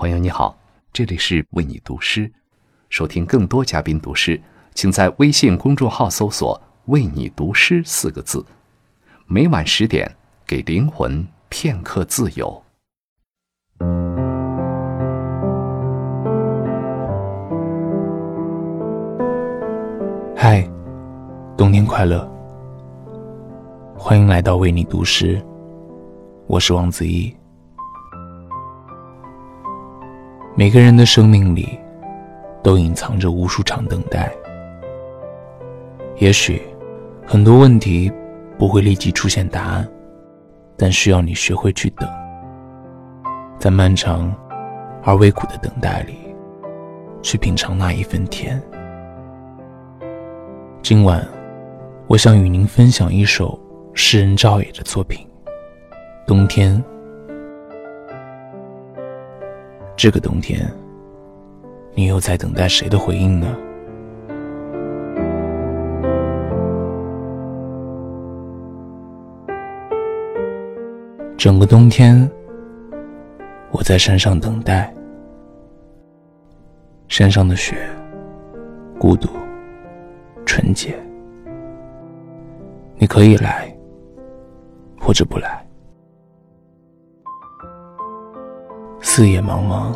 [0.00, 0.58] 朋友你好，
[0.94, 2.32] 这里是为你读诗。
[2.88, 4.40] 收听更多嘉宾读诗，
[4.72, 8.42] 请在微信公众号搜索“为你读诗”四个字。
[9.26, 10.10] 每晚十点，
[10.46, 12.62] 给灵魂片刻自由。
[20.34, 20.66] 嗨，
[21.58, 22.26] 冬天快乐！
[23.98, 25.38] 欢迎来到为你读诗，
[26.46, 27.36] 我是王子怡。
[30.60, 31.66] 每个人的生命里，
[32.62, 34.30] 都隐藏着无数场等待。
[36.18, 36.60] 也许，
[37.26, 38.12] 很多问题
[38.58, 39.88] 不会立即出现答案，
[40.76, 42.06] 但需要你学会去等。
[43.58, 44.30] 在漫长
[45.02, 46.14] 而微苦的等待里，
[47.22, 48.62] 去品尝那一份甜。
[50.82, 51.26] 今晚，
[52.06, 53.58] 我想与您分享一首
[53.94, 55.26] 诗人赵野的作品
[56.26, 56.76] 《冬天》。
[60.02, 60.66] 这个冬天，
[61.92, 63.54] 你又在等待谁的回应呢？
[71.36, 72.26] 整个冬天，
[73.70, 74.90] 我在山上等待。
[77.08, 77.76] 山上的雪，
[78.98, 79.28] 孤独。
[80.46, 80.98] 纯洁，
[82.96, 83.70] 你可以来，
[84.98, 85.62] 或者不来。
[89.20, 89.94] 四野茫茫，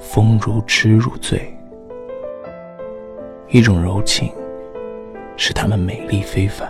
[0.00, 1.56] 风如痴如醉，
[3.46, 4.32] 一种柔情
[5.36, 6.68] 使他们美丽非凡。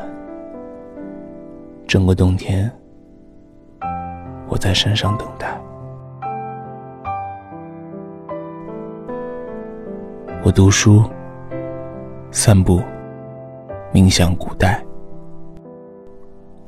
[1.87, 2.71] 整个冬天，
[4.49, 5.59] 我在山上等待。
[10.45, 11.03] 我读书。
[12.31, 12.83] 散步，
[13.95, 14.85] 冥想古代，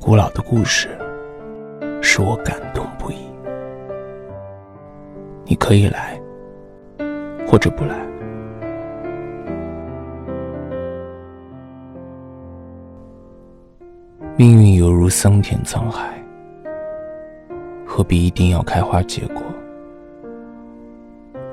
[0.01, 0.89] 古老的故事，
[2.01, 3.36] 使我感动不已。
[5.49, 6.19] 你可以来，
[7.47, 7.95] 或者不来。
[14.35, 16.21] 命运犹如桑田沧海，
[17.85, 19.41] 何必一定要开花结果？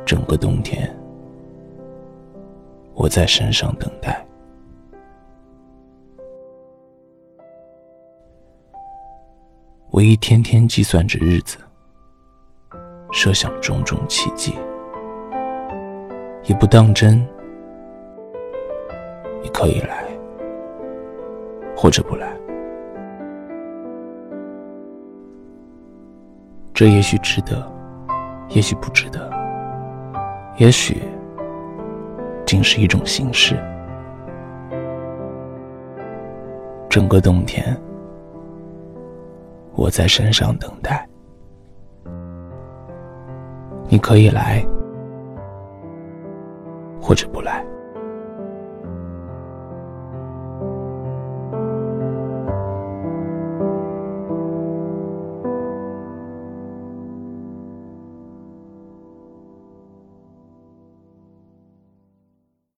[0.04, 0.94] 整个冬天。
[2.94, 4.24] 我在山上等待，
[9.90, 11.58] 我一天天计算着日子，
[13.14, 14.54] 设想种种奇迹，
[16.42, 17.24] 也不当真。
[19.40, 20.04] 你可以来，
[21.76, 22.36] 或者不来，
[26.74, 27.64] 这也许值得，
[28.48, 29.30] 也许不值得，
[30.56, 31.00] 也许。
[32.44, 33.56] 仅是一种形式。
[36.90, 37.74] 整个冬天，
[39.74, 41.08] 我在山上等待。
[43.88, 44.64] 你可以来，
[47.00, 47.64] 或者不来。